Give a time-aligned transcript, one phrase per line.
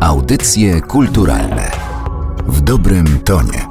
[0.00, 1.70] Audycje kulturalne
[2.46, 3.66] w dobrym tonie.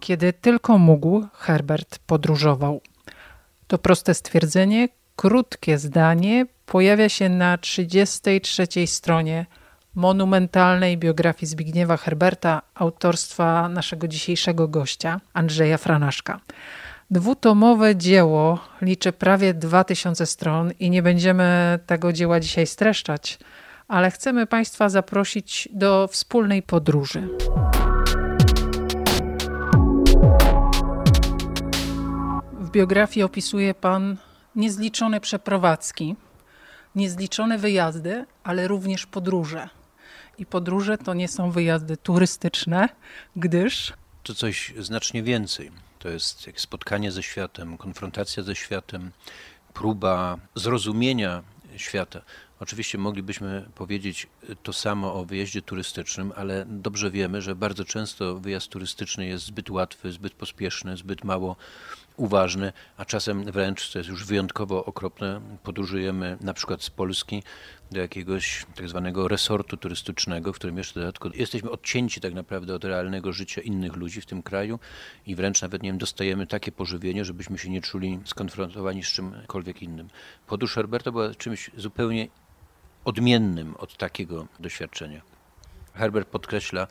[0.00, 2.80] Kiedy tylko mógł, Herbert podróżował.
[3.66, 9.46] To proste stwierdzenie, krótkie zdanie pojawia się na 33 stronie
[9.94, 16.40] monumentalnej biografii Zbigniewa Herberta, autorstwa naszego dzisiejszego gościa, Andrzeja Franaszka.
[17.10, 23.38] Dwutomowe dzieło liczy prawie 2000 stron i nie będziemy tego dzieła dzisiaj streszczać,
[23.90, 27.28] ale chcemy Państwa zaprosić do wspólnej podróży.
[32.60, 34.16] W biografii opisuje Pan
[34.56, 36.16] niezliczone przeprowadzki,
[36.94, 39.68] niezliczone wyjazdy, ale również podróże.
[40.38, 42.88] I podróże to nie są wyjazdy turystyczne,
[43.36, 43.92] gdyż.
[44.22, 45.70] To coś znacznie więcej.
[45.98, 49.10] To jest jak spotkanie ze światem, konfrontacja ze światem,
[49.74, 51.42] próba zrozumienia
[51.76, 52.22] świata.
[52.60, 54.26] Oczywiście moglibyśmy powiedzieć
[54.62, 59.70] to samo o wyjeździe turystycznym, ale dobrze wiemy, że bardzo często wyjazd turystyczny jest zbyt
[59.70, 61.56] łatwy, zbyt pospieszny, zbyt mało
[62.16, 67.42] uważny, a czasem wręcz, to jest już wyjątkowo okropne, podróżujemy na przykład z Polski
[67.90, 72.84] do jakiegoś tak zwanego resortu turystycznego, w którym jeszcze dodatkowo jesteśmy odcięci tak naprawdę od
[72.84, 74.78] realnego życia innych ludzi w tym kraju
[75.26, 79.82] i wręcz nawet nie wiem, dostajemy takie pożywienie, żebyśmy się nie czuli skonfrontowani z czymkolwiek
[79.82, 80.08] innym.
[80.46, 82.28] Podróż Herberta była czymś zupełnie
[83.04, 85.22] odmiennym od takiego doświadczenia.
[85.94, 86.86] Herbert podkreśla,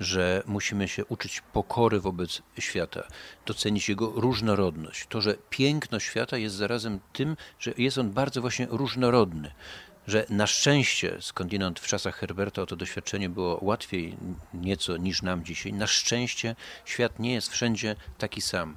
[0.00, 3.08] że musimy się uczyć pokory wobec świata,
[3.46, 5.06] docenić jego różnorodność.
[5.08, 9.50] To, że piękno świata jest zarazem tym, że jest on bardzo właśnie różnorodny.
[10.06, 14.16] Że na szczęście, skądinąd w czasach Herberta to doświadczenie było łatwiej
[14.54, 18.76] nieco niż nam dzisiaj, na szczęście świat nie jest wszędzie taki sam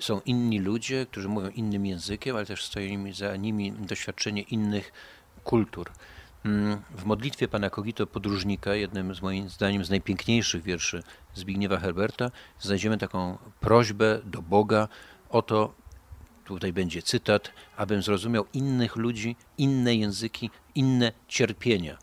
[0.00, 4.92] są inni ludzie, którzy mówią innym językiem, ale też stoi za nimi doświadczenie innych
[5.48, 5.90] kultur.
[6.44, 11.02] Mm, w modlitwie pana Kogito Podróżnika, jednym z moim zdaniem z najpiękniejszych wierszy
[11.34, 14.88] Zbigniewa Herberta, znajdziemy taką prośbę do Boga
[15.30, 15.74] o to,
[16.44, 21.98] tutaj będzie cytat, abym zrozumiał innych ludzi, inne języki, inne cierpienia.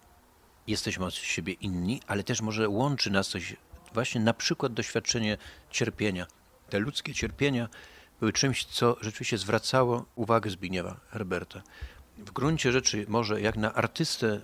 [0.67, 3.55] Jesteśmy od siebie inni, ale też może łączy nas coś,
[3.93, 5.37] właśnie na przykład doświadczenie
[5.71, 6.27] cierpienia.
[6.69, 7.69] Te ludzkie cierpienia
[8.19, 11.61] były czymś, co rzeczywiście zwracało uwagę Zbigniewa Herberta
[12.17, 14.41] w gruncie rzeczy może jak na artystę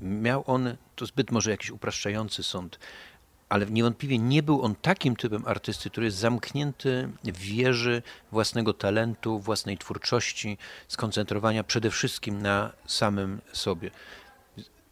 [0.00, 2.78] miał on, to zbyt może jakiś upraszczający sąd,
[3.48, 9.38] ale niewątpliwie nie był on takim typem artysty, który jest zamknięty w wieży własnego talentu,
[9.38, 10.58] własnej twórczości,
[10.88, 13.90] skoncentrowania przede wszystkim na samym sobie.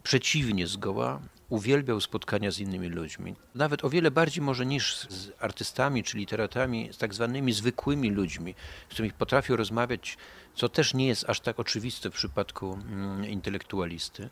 [0.03, 1.21] Przeciwnie zgoła,
[1.53, 3.35] uwielbiał spotkania z innymi ludźmi.
[3.55, 8.55] Nawet o wiele bardziej może niż z artystami czy literatami, z tak zwanymi zwykłymi ludźmi,
[8.89, 10.17] z którymi potrafił rozmawiać,
[10.55, 14.29] co też nie jest aż tak oczywiste w przypadku mm, intelektualisty.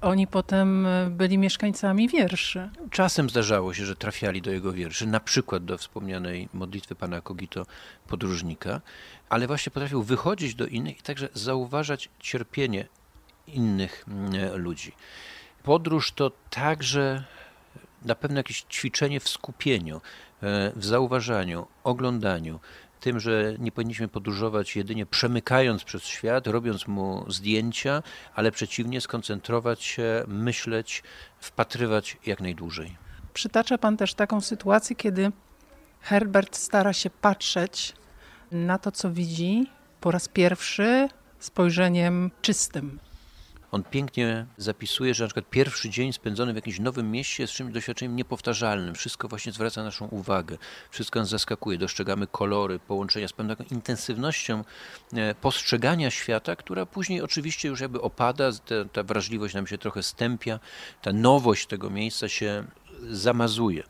[0.00, 2.70] Oni potem e, byli mieszkańcami wierszy.
[2.90, 7.66] Czasem zdarzało się, że trafiali do jego wierszy, na przykład do wspomnianej modlitwy pana Kogito
[8.08, 8.80] podróżnika,
[9.28, 12.88] ale właśnie potrafił wychodzić do innych i także zauważać cierpienie
[13.46, 14.92] innych mm, ludzi.
[15.62, 17.24] Podróż to także
[18.04, 19.96] na pewno jakieś ćwiczenie w skupieniu,
[20.42, 22.60] e, w zauważaniu, oglądaniu,
[23.00, 28.02] tym, że nie powinniśmy podróżować jedynie przemykając przez świat, robiąc mu zdjęcia,
[28.34, 31.02] ale przeciwnie, skoncentrować się, myśleć,
[31.40, 32.96] wpatrywać jak najdłużej.
[33.34, 35.32] Przytacza Pan też taką sytuację, kiedy
[36.00, 37.94] Herbert stara się patrzeć
[38.52, 39.66] na to, co widzi
[40.00, 42.98] po raz pierwszy spojrzeniem czystym,
[43.72, 47.72] on pięknie zapisuje, że na przykład pierwszy dzień spędzony w jakimś nowym mieście jest czymś
[47.72, 48.94] doświadczeniem niepowtarzalnym.
[48.94, 50.58] Wszystko właśnie zwraca naszą uwagę,
[50.90, 54.64] wszystko nas zaskakuje, dostrzegamy kolory, połączenia z pewną taką intensywnością
[55.12, 60.02] e, postrzegania świata, która później oczywiście już jakby opada, ta, ta wrażliwość nam się trochę
[60.02, 60.60] stępia,
[61.02, 62.64] ta nowość tego miejsca się
[63.10, 63.82] zamazuje.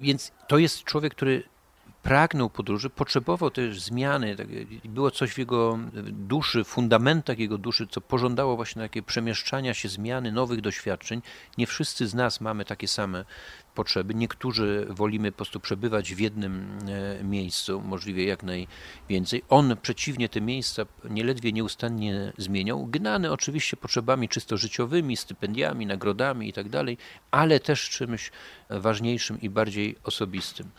[0.00, 1.42] Więc to jest człowiek, który
[2.04, 4.36] pragnął podróży, potrzebował też zmiany.
[4.36, 4.46] Tak,
[4.84, 10.32] było coś w jego duszy, fundamentach jego duszy, co pożądało właśnie takie przemieszczania się, zmiany,
[10.32, 11.22] nowych doświadczeń.
[11.58, 13.24] Nie wszyscy z nas mamy takie same
[13.74, 14.14] potrzeby.
[14.14, 16.78] Niektórzy wolimy po prostu przebywać w jednym
[17.20, 19.42] e, miejscu, możliwie jak najwięcej.
[19.48, 26.84] On przeciwnie te miejsca nieledwie nieustannie zmieniał, gnany oczywiście potrzebami czysto życiowymi, stypendiami, nagrodami itd.,
[26.84, 26.96] tak
[27.30, 28.30] ale też czymś
[28.70, 30.70] ważniejszym i bardziej osobistym.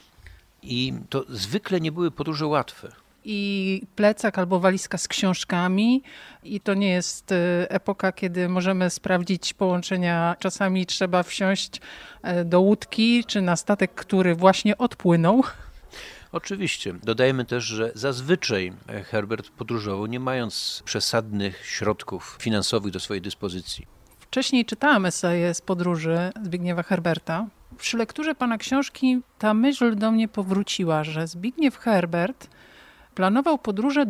[0.66, 2.92] I to zwykle nie były podróże łatwe.
[3.28, 6.04] I plecak albo walizka z książkami,
[6.44, 10.36] i to nie jest e, epoka, kiedy możemy sprawdzić połączenia.
[10.40, 11.82] Czasami trzeba wsiąść
[12.22, 15.44] e, do łódki czy na statek, który właśnie odpłynął.
[16.32, 16.94] Oczywiście.
[17.04, 18.74] Dodajmy też, że zazwyczaj
[19.06, 23.88] Herbert podróżował nie mając przesadnych środków finansowych do swojej dyspozycji
[24.36, 27.48] Wcześniej czytałam eseje z podróży Zbigniewa Herberta.
[27.78, 32.48] Przy lekturze pana książki ta myśl do mnie powróciła, że Zbigniew Herbert
[33.16, 34.06] planował podróże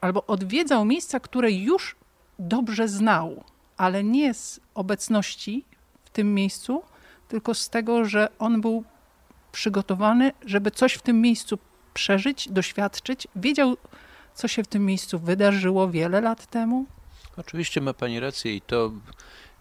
[0.00, 1.96] albo odwiedzał miejsca, które już
[2.38, 3.44] dobrze znał,
[3.76, 5.64] ale nie z obecności
[6.04, 6.82] w tym miejscu,
[7.28, 8.84] tylko z tego, że on był
[9.52, 11.58] przygotowany, żeby coś w tym miejscu
[11.94, 13.28] przeżyć, doświadczyć.
[13.36, 13.76] Wiedział,
[14.34, 16.86] co się w tym miejscu wydarzyło wiele lat temu.
[17.36, 18.92] Oczywiście ma Pani rację i to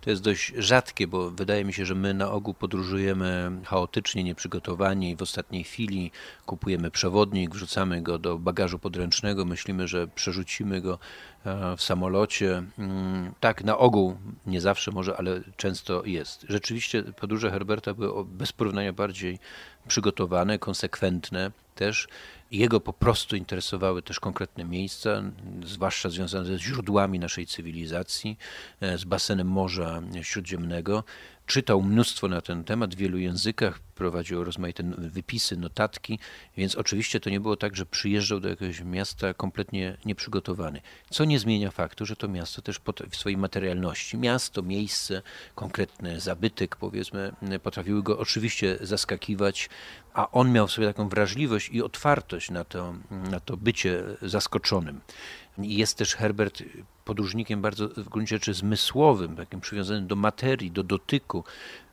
[0.01, 5.11] to jest dość rzadkie, bo wydaje mi się, że my na ogół podróżujemy chaotycznie, nieprzygotowani
[5.11, 6.11] i w ostatniej chwili
[6.45, 10.99] kupujemy przewodnik, wrzucamy go do bagażu podręcznego, myślimy, że przerzucimy go
[11.45, 12.63] e, w samolocie.
[12.79, 16.45] Mm, tak, na ogół, nie zawsze może, ale często jest.
[16.49, 19.39] Rzeczywiście podróże Herberta były bez porównania bardziej
[19.87, 22.07] przygotowane, konsekwentne też.
[22.51, 25.23] Jego po prostu interesowały też konkretne miejsca,
[25.63, 28.37] zwłaszcza związane ze źródłami naszej cywilizacji,
[28.81, 31.03] e, z basenem Morza Śródziemnego.
[31.45, 36.19] Czytał mnóstwo na ten temat w wielu językach, prowadził rozmaite wypisy, notatki,
[36.57, 40.81] więc oczywiście to nie było tak, że przyjeżdżał do jakiegoś miasta kompletnie nieprzygotowany.
[41.09, 45.21] Co nie zmienia faktu, że to miasto też w swojej materialności, miasto, miejsce,
[45.55, 47.31] konkretny zabytek, powiedzmy,
[47.63, 49.69] potrafiły go oczywiście zaskakiwać,
[50.13, 55.01] a on miał w sobie taką wrażliwość i otwartość na to, na to bycie zaskoczonym.
[55.57, 56.63] Jest też Herbert
[57.05, 61.43] podróżnikiem bardzo w gruncie rzeczy zmysłowym, takim przywiązanym do materii, do dotyku.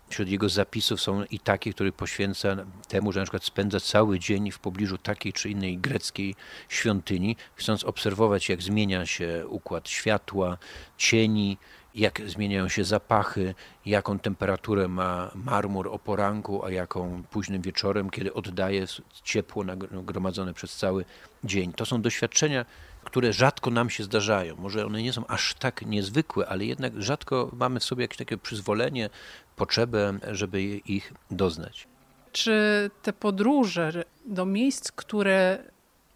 [0.09, 2.57] Wśród jego zapisów są i takie, które poświęca
[2.89, 6.35] temu, że na przykład spędza cały dzień w pobliżu takiej czy innej greckiej
[6.69, 10.59] świątyni, chcąc obserwować, jak zmienia się układ światła,
[10.99, 11.59] cieni,
[11.95, 13.55] jak zmieniają się zapachy,
[13.87, 18.87] jaką temperaturę ma marmur o poranku, a jaką późnym wieczorem, kiedy oddaje
[19.25, 21.05] ciepło nagromadzone przez cały
[21.45, 21.73] dzień.
[21.73, 22.67] To są doświadczenia,
[23.05, 24.57] które rzadko nam się zdarzają.
[24.57, 28.39] Może one nie są aż tak niezwykłe, ale jednak rzadko mamy w sobie jakieś takie
[28.39, 29.11] przyzwolenie,
[29.57, 31.87] potrzebę, żeby ich doznać.
[32.33, 35.59] Czy te podróże do miejsc, które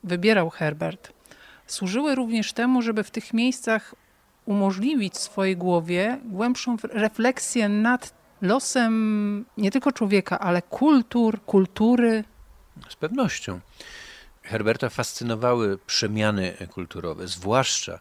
[0.04, 1.12] wybierał Herbert,
[1.66, 3.94] służyły również temu, żeby w tych miejscach
[4.46, 12.24] umożliwić swojej głowie głębszą refleksję nad losem nie tylko człowieka, ale kultur, kultury?
[12.88, 13.60] Z pewnością.
[14.46, 17.98] Herberta fascynowały przemiany kulturowe, zwłaszcza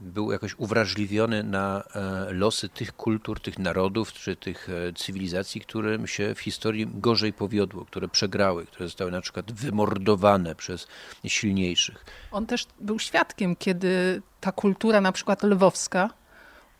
[0.00, 6.06] był jakoś uwrażliwiony na e, losy tych kultur, tych narodów czy tych e, cywilizacji, którym
[6.06, 10.86] się w historii gorzej powiodło, które przegrały, które zostały na przykład wymordowane przez
[11.26, 12.04] silniejszych.
[12.30, 16.10] On też był świadkiem, kiedy ta kultura, na przykład lwowska,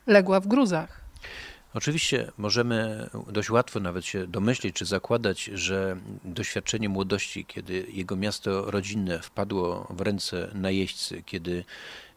[0.07, 1.01] legła w gruzach.
[1.79, 8.71] Oczywiście możemy dość łatwo nawet się domyślić czy zakładać, że doświadczenie młodości, kiedy jego miasto
[8.71, 11.65] rodzinne wpadło w ręce najeźdźcy, kiedy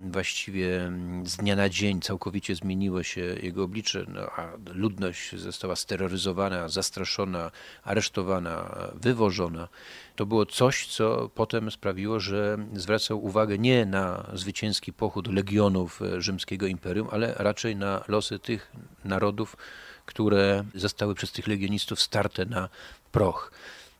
[0.01, 0.91] właściwie
[1.23, 7.51] z dnia na dzień całkowicie zmieniło się jego oblicze, no, a ludność została steroryzowana, zastraszona,
[7.83, 9.67] aresztowana, wywożona.
[10.15, 16.67] To było coś, co potem sprawiło, że zwracał uwagę nie na zwycięski pochód legionów rzymskiego
[16.67, 18.71] imperium, ale raczej na losy tych
[19.05, 19.57] narodów,
[20.05, 22.69] które zostały przez tych legionistów starte na
[23.11, 23.51] proch.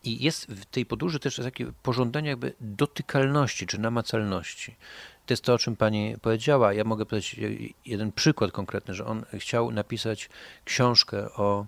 [0.04, 4.76] I jest w tej podróży też takie pożądanie jakby dotykalności czy namacalności
[5.26, 6.74] to jest to, o czym pani powiedziała.
[6.74, 7.36] Ja mogę podać
[7.86, 10.30] jeden przykład konkretny, że on chciał napisać
[10.66, 11.66] książkę o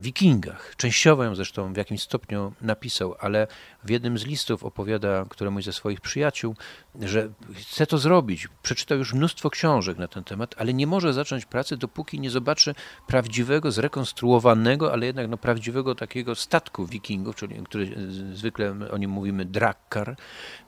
[0.00, 0.74] wikingach.
[0.76, 3.46] Częściowo ją zresztą w jakimś stopniu napisał, ale
[3.84, 6.54] w jednym z listów opowiada któremuś ze swoich przyjaciół,
[7.00, 8.48] że chce to zrobić.
[8.62, 12.74] Przeczytał już mnóstwo książek na ten temat, ale nie może zacząć pracy, dopóki nie zobaczy
[13.06, 19.44] prawdziwego, zrekonstruowanego, ale jednak no, prawdziwego takiego statku wikingów, czyli który zwykle o nim mówimy
[19.44, 20.16] drakkar,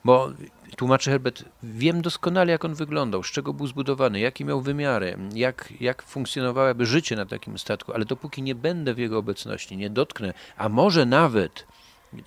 [0.05, 0.31] bo
[0.77, 5.73] tłumaczy Herbert, wiem doskonale jak on wyglądał, z czego był zbudowany, jakie miał wymiary, jak,
[5.79, 10.33] jak funkcjonowałoby życie na takim statku, ale dopóki nie będę w jego obecności, nie dotknę,
[10.57, 11.67] a może nawet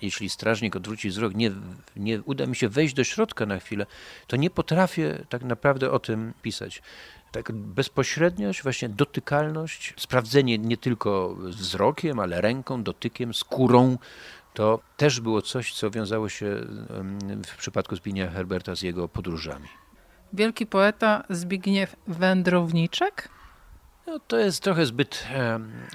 [0.01, 1.51] jeśli strażnik odwróci wzrok, nie,
[1.95, 3.85] nie uda mi się wejść do środka na chwilę,
[4.27, 6.81] to nie potrafię tak naprawdę o tym pisać.
[7.31, 13.97] Tak bezpośredniość, właśnie dotykalność, sprawdzenie nie tylko wzrokiem, ale ręką, dotykiem, skórą,
[14.53, 16.45] to też było coś, co wiązało się
[17.45, 19.80] w przypadku Zbigniewa Herberta z jego podróżami.
[20.33, 23.29] Wielki poeta Zbigniew Wędrowniczek?
[24.07, 25.23] No, to jest trochę zbyt,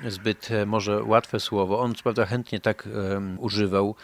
[0.08, 1.80] zbyt e, może łatwe słowo.
[1.80, 3.94] On co prawda chętnie tak um, używał.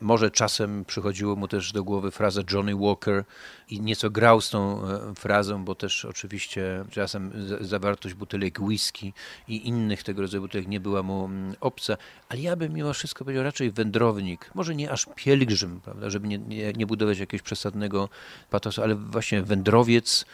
[0.00, 3.24] Może czasem przychodziło mu też do głowy fraza Johnny Walker
[3.68, 9.12] i nieco grał z tą e, frazą, bo też oczywiście czasem zawartość butelek whisky
[9.48, 11.96] i innych tego rodzaju butelek nie była mu mm, obca.
[12.28, 14.50] Ale ja bym mimo wszystko powiedział raczej wędrownik.
[14.54, 18.08] Może nie aż pielgrzym, prawda, żeby nie, nie, nie budować jakiegoś przesadnego
[18.50, 20.24] patosu, ale właśnie wędrowiec,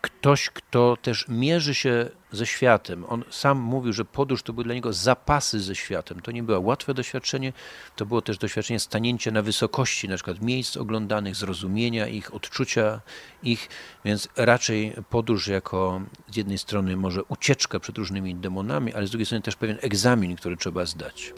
[0.00, 3.04] ktoś, kto też mierzy się ze światem.
[3.08, 6.20] On sam mówił, że podróż to były dla niego zapasy ze światem.
[6.20, 7.52] To nie było łatwe doświadczenie,
[7.96, 13.00] to było też doświadczenie stanięcia na wysokości, na przykład miejsc oglądanych, zrozumienia ich, odczucia
[13.42, 13.68] ich,
[14.04, 16.00] więc raczej podróż jako
[16.30, 20.36] z jednej strony może ucieczka przed różnymi demonami, ale z drugiej strony też pewien egzamin,
[20.36, 21.34] który trzeba zdać.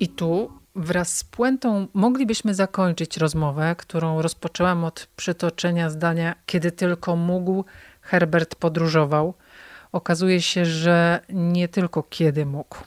[0.00, 7.16] I tu wraz z puentą moglibyśmy zakończyć rozmowę, którą rozpoczęłam od przytoczenia zdania Kiedy tylko
[7.16, 7.64] mógł,
[8.00, 9.34] Herbert podróżował.
[9.92, 12.78] Okazuje się, że nie tylko kiedy mógł.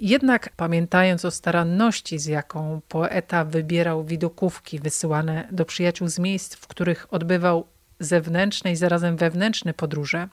[0.00, 6.66] Jednak pamiętając o staranności, z jaką poeta wybierał widokówki wysyłane do przyjaciół z miejsc, w
[6.66, 7.66] których odbywał
[8.00, 10.28] zewnętrzne i zarazem wewnętrzne podróże,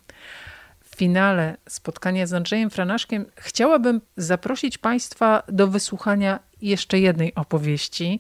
[1.00, 8.20] finale spotkania z Andrzejem Franaszkiem chciałabym zaprosić Państwa do wysłuchania jeszcze jednej opowieści,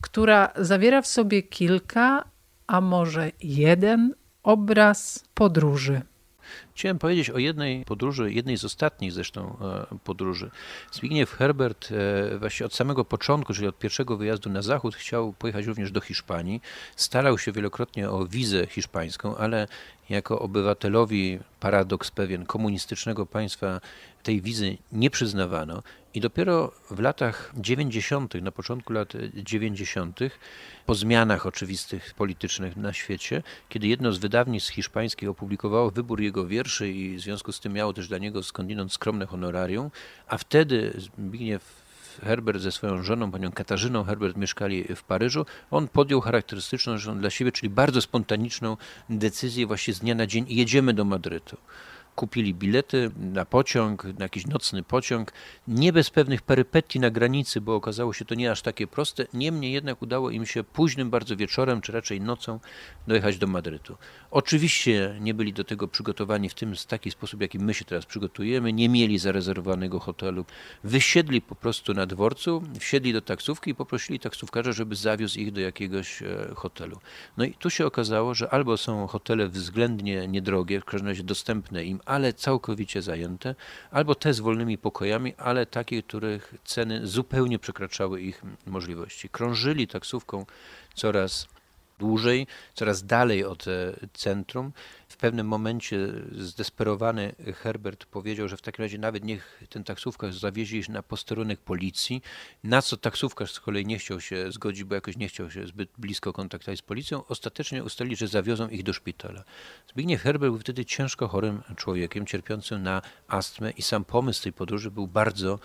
[0.00, 2.24] która zawiera w sobie kilka,
[2.66, 6.00] a może jeden obraz podróży.
[6.74, 9.56] Chciałem powiedzieć o jednej podróży, jednej z ostatnich zresztą
[9.92, 10.50] e, podróży.
[10.92, 11.88] Zbigniew Herbert
[12.32, 16.00] e, właśnie od samego początku, czyli od pierwszego wyjazdu na zachód, chciał pojechać również do
[16.00, 16.62] Hiszpanii.
[16.96, 19.68] Starał się wielokrotnie o wizę hiszpańską, ale
[20.10, 23.80] jako obywatelowi paradoks pewien komunistycznego państwa
[24.22, 25.82] tej wizy nie przyznawano
[26.18, 30.20] i dopiero w latach 90., na początku lat 90.,
[30.86, 36.88] po zmianach oczywistych politycznych na świecie, kiedy jedno z wydawnictw hiszpańskich opublikowało wybór jego wierszy
[36.88, 39.90] i w związku z tym miało też dla niego skądinąd skromne honorarium,
[40.28, 41.62] a wtedy Zbigniew
[42.22, 45.46] Herbert ze swoją żoną, panią Katarzyną Herbert, mieszkali w Paryżu.
[45.70, 48.76] On podjął charakterystyczną dla siebie, czyli bardzo spontaniczną
[49.10, 51.56] decyzję właśnie z dnia na dzień jedziemy do Madrytu
[52.18, 55.32] kupili bilety na pociąg, na jakiś nocny pociąg,
[55.68, 59.26] nie bez pewnych perypetii na granicy, bo okazało się to nie aż takie proste.
[59.34, 62.60] Niemniej jednak udało im się późnym bardzo wieczorem, czy raczej nocą,
[63.06, 63.96] dojechać do Madrytu.
[64.30, 68.72] Oczywiście nie byli do tego przygotowani w tym taki sposób, jaki my się teraz przygotujemy,
[68.72, 70.44] nie mieli zarezerwowanego hotelu.
[70.84, 75.60] Wysiedli po prostu na dworcu, wsiedli do taksówki i poprosili taksówkarza, żeby zawiózł ich do
[75.60, 76.98] jakiegoś e, hotelu.
[77.36, 81.84] No i tu się okazało, że albo są hotele względnie niedrogie, w każdym razie dostępne
[81.84, 83.54] im, ale całkowicie zajęte,
[83.90, 89.28] albo te z wolnymi pokojami, ale takie, których ceny zupełnie przekraczały ich możliwości.
[89.28, 90.46] Krążyli taksówką
[90.94, 91.48] coraz
[91.98, 94.72] dłużej, coraz dalej od e, centrum.
[95.08, 95.98] W pewnym momencie
[96.32, 101.60] zdesperowany Herbert powiedział, że w takim razie nawet niech ten taksówkarz zawiezie ich na posterunek
[101.60, 102.22] policji,
[102.64, 105.90] na co taksówkarz z kolei nie chciał się zgodzić, bo jakoś nie chciał się zbyt
[105.98, 107.26] blisko kontaktować z policją.
[107.26, 109.44] Ostatecznie ustalili, że zawiozą ich do szpitala.
[109.90, 114.90] Zbigniew Herbert był wtedy ciężko chorym człowiekiem, cierpiącym na astmę i sam pomysł tej podróży
[114.90, 115.58] był bardzo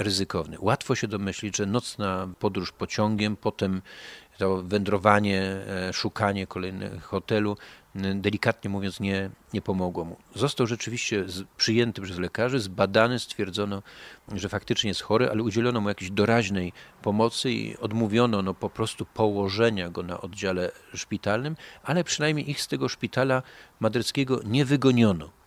[0.00, 0.56] ryzykowny.
[0.60, 3.82] Łatwo się domyślić, że nocna podróż pociągiem, potem
[4.38, 7.56] to wędrowanie, e, szukanie kolejnego hotelu,
[8.14, 10.16] delikatnie mówiąc, nie, nie pomogło mu.
[10.34, 11.24] Został rzeczywiście
[11.56, 13.82] przyjęty przez lekarzy, zbadany, stwierdzono,
[14.32, 19.06] że faktycznie jest chory, ale udzielono mu jakiejś doraźnej pomocy i odmówiono no, po prostu
[19.06, 23.42] położenia go na oddziale szpitalnym, ale przynajmniej ich z tego szpitala
[23.80, 25.39] madryckiego nie wygoniono.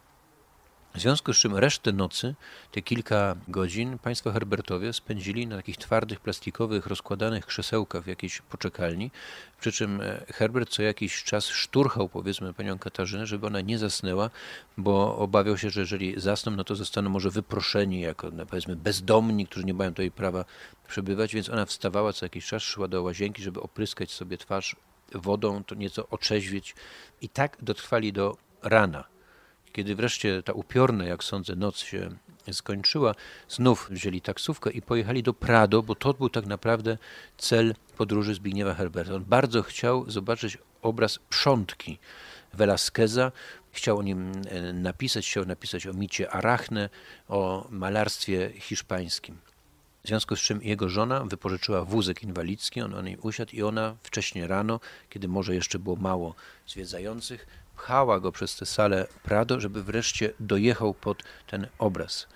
[0.96, 2.36] W związku z czym resztę nocy,
[2.72, 9.12] te kilka godzin, państwo Herbertowie spędzili na takich twardych, plastikowych, rozkładanych krzesełkach w jakiejś poczekalni,
[9.60, 14.30] przy czym e, Herbert co jakiś czas szturchał, powiedzmy, panią Katarzynę, żeby ona nie zasnęła,
[14.78, 19.48] bo obawiał się, że jeżeli zasną, no to zostaną może wyproszeni jako, no, powiedzmy, bezdomni,
[19.48, 20.46] którzy nie mają tutaj prawa
[20.88, 24.76] przebywać, więc ona wstawała co jakiś czas, szła do łazienki, żeby opryskać sobie twarz
[25.14, 26.76] wodą, to nieco otrzeźwieć
[27.22, 29.13] i tak dotrwali do rana.
[29.74, 32.10] Kiedy wreszcie ta upiorna, jak sądzę, noc się
[32.52, 33.16] skończyła,
[33.50, 36.98] znów wzięli taksówkę i pojechali do Prado, bo to był tak naprawdę
[37.38, 39.14] cel podróży Zbigniewa Herberta.
[39.14, 42.00] On bardzo chciał zobaczyć obraz Przątki
[42.54, 43.32] Velasqueza,
[43.72, 46.90] chciał o nim e, napisać, chciał napisać o micie Arachne,
[47.28, 49.38] o malarstwie hiszpańskim.
[50.04, 53.96] W związku z czym jego żona wypożyczyła wózek inwalidzki, on na nim usiadł i ona
[54.04, 56.36] wcześniej rano, kiedy może jeszcze było mało
[56.68, 62.28] zwiedzających, pchała go przez tę salę Prado, żeby wreszcie dojechał pod ten obraz.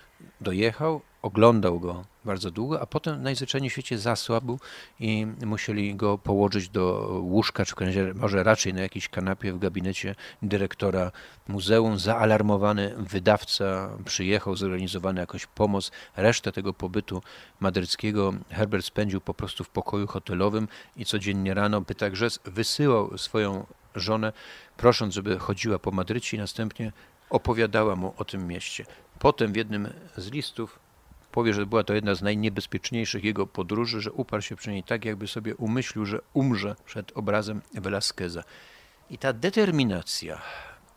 [0.42, 4.60] Dojechał, oglądał go bardzo długo, a potem najzwyczajniej w świecie zasłabł
[5.00, 7.76] i musieli go położyć do łóżka, czy
[8.16, 11.12] może raczej na jakiejś kanapie w gabinecie dyrektora
[11.48, 12.00] muzeum.
[12.00, 15.92] Zaalarmowany wydawca przyjechał, zorganizowano jakąś pomoc.
[16.16, 17.22] Resztę tego pobytu
[17.60, 23.66] madryckiego Herbert spędził po prostu w pokoju hotelowym i codziennie rano, także wysyłał swoją
[24.00, 24.34] żonę,
[24.78, 26.92] prosząc, żeby chodziła po Madrycie i następnie
[27.30, 28.86] opowiadała mu o tym mieście.
[29.20, 30.80] Potem w jednym z listów
[31.32, 35.06] powie, że była to jedna z najniebezpieczniejszych jego podróży, że uparł się przy niej tak,
[35.06, 38.44] jakby sobie umyślił, że umrze przed obrazem Velasqueza.
[39.10, 40.42] I ta determinacja,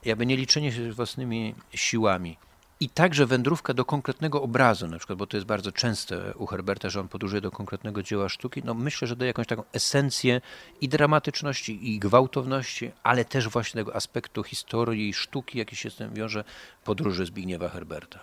[0.05, 2.37] jakby nie liczenie się własnymi siłami,
[2.81, 6.91] i także wędrówka do konkretnego obrazu, na przykład, bo to jest bardzo częste u Herberta,
[6.91, 10.41] że on podróżuje do konkretnego dzieła sztuki, no myślę, że daje jakąś taką esencję
[10.81, 15.97] i dramatyczności, i gwałtowności, ale też właśnie tego aspektu historii i sztuki, jaki się z
[15.97, 16.45] tym wiąże,
[16.85, 18.21] podróży Zbigniewa Herberta.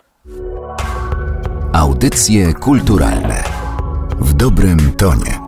[1.74, 3.44] Audycje kulturalne
[4.20, 5.47] w dobrym tonie.